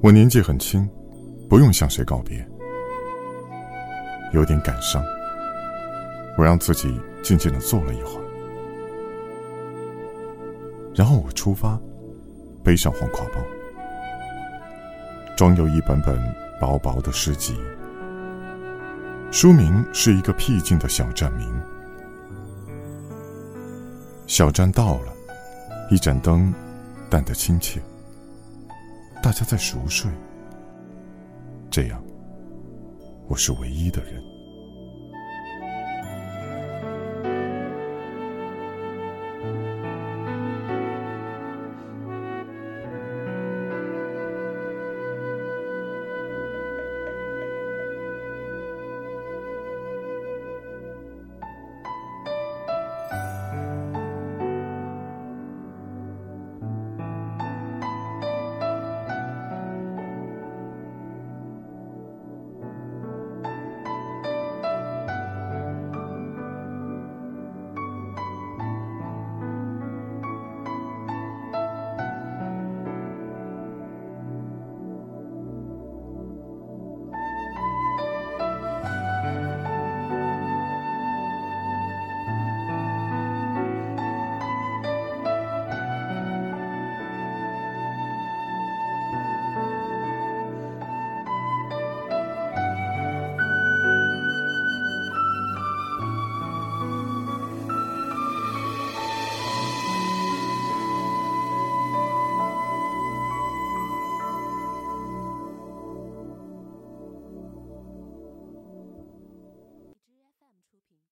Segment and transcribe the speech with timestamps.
[0.00, 0.88] 我年纪很轻，
[1.48, 2.46] 不用向谁告别，
[4.32, 5.02] 有点感伤。
[6.36, 8.24] 我让自己静静的坐了一会儿，
[10.94, 11.76] 然后我出发，
[12.62, 13.40] 背上黄挎包，
[15.36, 16.16] 装有一本本
[16.60, 17.58] 薄薄的诗集。
[19.32, 21.46] 书名是一个僻静的小站名。
[24.28, 25.12] 小站到了，
[25.90, 26.54] 一盏灯，
[27.10, 27.80] 淡得亲切。
[29.28, 30.10] 大家在熟睡。
[31.70, 32.02] 这样，
[33.28, 34.22] 我是唯一的人。